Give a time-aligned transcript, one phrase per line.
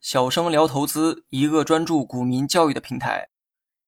[0.00, 3.28] 小生聊投资，一个专注股民教育的平台。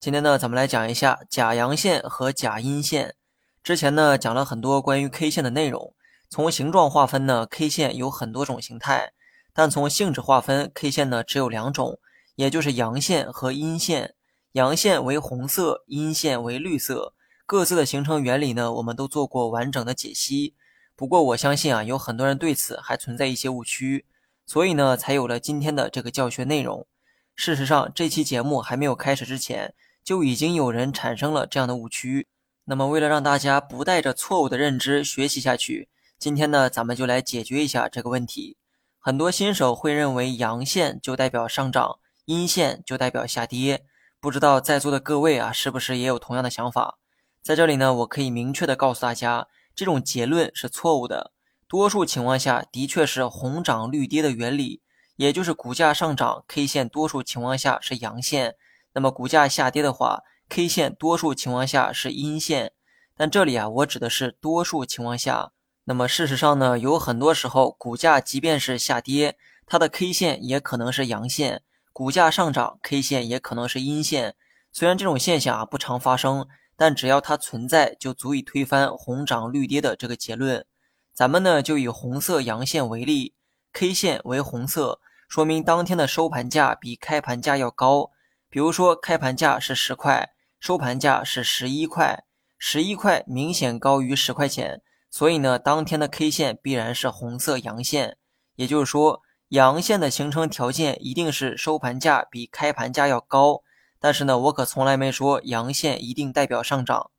[0.00, 3.14] 今天呢，咱们来讲一下假阳线和假阴线。
[3.62, 5.94] 之前呢，讲了很多关于 K 线的内容。
[6.30, 9.12] 从形状划分呢，K 线有很多种形态，
[9.52, 11.98] 但从性质划分，K 线呢只有两种，
[12.36, 14.14] 也就是阳线和阴线。
[14.52, 17.14] 阳线为红色，阴线为绿色。
[17.46, 20.54] 各自的形成原理呢，我们都做过完整的解析。
[20.98, 24.04] 不过我相信啊，有很多人对此还存在一些误区。
[24.44, 26.88] 所以呢，才有了今天的这个教学内容。
[27.36, 32.26] 事实上，这期节目还没有开始之前，就已经有人产生了这样的误区。
[32.64, 35.88] 那么，为了让大家不带着错误的认知学习下去，
[36.18, 38.56] 今天呢，咱们就来解决一下这个问题。
[38.98, 43.84] 很多新手会认为阳线就代表上涨，阴线就代表下跌。
[44.18, 46.98] 不知道在座的各位啊，是不是也有同样的想法？
[47.40, 49.46] 在这里呢，我可以明确的告诉大家，
[49.78, 51.30] 这种结论是错误的。
[51.68, 54.82] 多数情况下的确是红涨绿跌的原理，
[55.14, 58.54] 也就是股价上涨，K 线多数情况下是阳线；
[58.92, 62.72] 那么股价下跌的话，K 线多数情况下是阴线。
[63.16, 65.52] 但这里啊，我指的是多数情况下。
[65.84, 71.58] 那么事实上呢，有很多时候股价即便是下跌，它的 K 线也可能是阳线；
[71.92, 74.34] 股价上涨，K 线也可能是阴线。
[74.72, 80.64] 虽然这种现象啊不常发生，但只要它存在，就足以推翻红涨绿跌的这个结论。
[81.12, 83.34] 咱们呢就以红色阳线为例
[83.72, 88.12] ，K 线为红色，说明当天的收盘价比开盘价要高。
[88.48, 92.22] 比如说开盘价是十块，收盘价是十一块，
[92.56, 98.16] 十一块明显高于十块钱，所以呢当天的 K 线必然是红色阳线。
[98.54, 103.62] 也就是说，阳线的形成条件一定是收盘价比开盘价要高。
[104.00, 107.10] 但是呢，我可从来没说阳线一定代表上涨。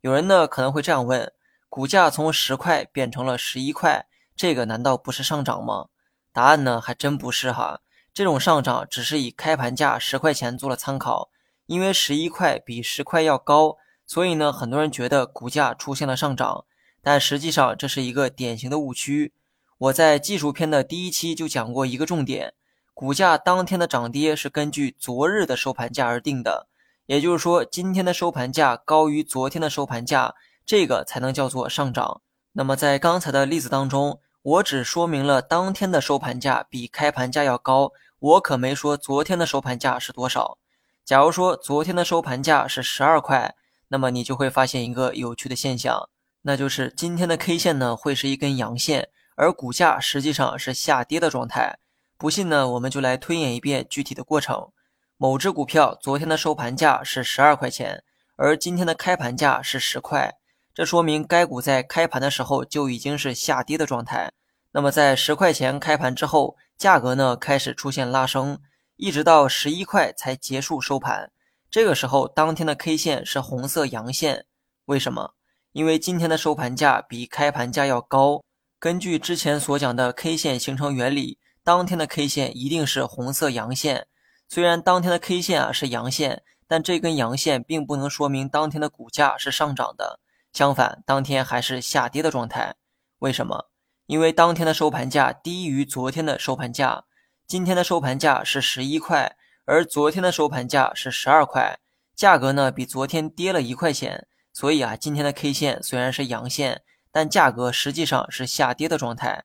[0.00, 1.32] 有人呢可能会这样问。
[1.68, 5.86] 股价从十块变成了十一块，这个难道不是上涨吗？
[6.32, 7.80] 答案呢还真不是哈，
[8.12, 11.30] 这种上涨只是以开盘价十块钱做了参考，
[11.66, 13.76] 因为十一块比十块要高，
[14.06, 16.64] 所以呢很多人觉得股价出现了上涨，
[17.02, 19.32] 但实际上这是一个典型的误区。
[19.78, 22.54] 我在技术篇的第一期就讲过一个重点，
[22.94, 26.68] 股价当天的涨跌是根据昨日的收盘价而定的，
[27.04, 30.34] 也就是说今天的收盘价高于昨天的收盘价。
[30.66, 32.22] 这个才能叫做上涨。
[32.52, 40.56] 那么在刚才的例子当中，我只说明了当天的收盘价比开盘价要高，我可没说昨天的收盘价是多少。
[41.04, 43.54] 假如说昨天的收盘价是十二块，
[43.88, 46.08] 那么你就会发现一个有趣的现象，
[46.40, 51.78] 那就是今天的 K 线呢会是一根阳线，而股价实际上是下跌的状态。
[52.24, 54.70] 不信呢，我们就来推演一遍具体的过程。
[55.18, 58.02] 某只股票昨天的收盘价是十二块钱，
[58.36, 60.32] 而今天的开盘价是十块。
[60.72, 64.32] 这说明该股在开盘的时候就已经是下跌的状态。
[64.72, 68.58] 那么在十块钱开盘之后，价格呢开始出现拉升，
[68.96, 71.30] 一直到十一块才结束收盘。
[71.70, 74.46] 这个时候，当天的 K 线是红色阳线。
[74.86, 75.34] 为什么？
[75.72, 78.42] 因为今天的收盘价比开盘价要高。
[78.78, 84.06] 根据之前所讲的 K 线形成原理，当天的 K 线一定是红色阳线。
[84.50, 90.20] 虽然当天的 K 线啊是阳线，但这根阳线并不能说明当天的股价是上涨的。
[90.52, 92.74] 相反，当天还是下跌的状态。
[93.20, 93.70] 为什么？
[94.04, 97.04] 因为当天的收盘价低于昨天的收盘价。
[97.46, 101.78] 今天的收盘价是十一块，而昨天的收盘价是十二块，
[102.14, 104.26] 价格呢比昨天跌了一块钱。
[104.52, 109.44] 所以啊，今天的 K 线虽然是阳线，但价格实际上是下跌的状态。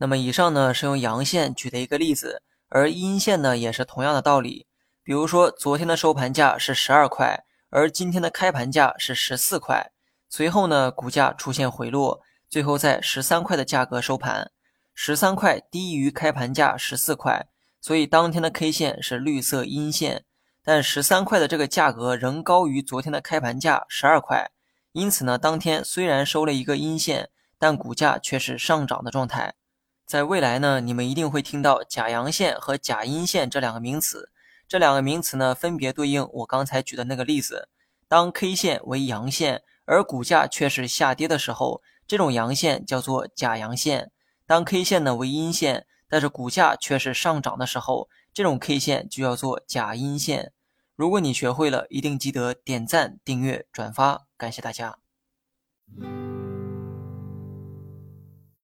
[0.00, 4.66] 那么以上呢是用阳线举的一个例子，而阴线呢也是同样的道理。
[5.02, 9.92] 比如说，昨天的收盘价是十二块，而今天的开盘价是十四块。
[10.30, 14.50] 随后呢，股价出现回落，最后在十三块的价格收盘，
[14.94, 17.48] 十三块低于开盘价十四块，
[17.82, 20.24] 所以当天的 K 线是绿色阴线。
[20.64, 24.50] 但十三块的这个价格仍高于昨天的开盘价十二块，
[24.92, 27.28] 因此呢，当天虽然收了一个阴线，
[27.58, 29.54] 但股价却是上涨的状态。
[30.10, 34.32] 在未来呢，你们一定会听到假阳线和假阴线这两个名词，
[34.66, 37.68] 这两个名词呢，分别对应我刚才举的那个例子，
[38.08, 39.62] 当 K 线为阳线。
[39.84, 44.10] 而股价却是下跌的时候，这种阳线叫做假阳线。
[44.48, 50.52] 当 K 线呢为阴线，但是股价却是上涨的时候，这种 K 线就叫做假阴线。
[50.96, 54.98] 如果你学会了，一定记得点赞、订阅、转发，感谢大家。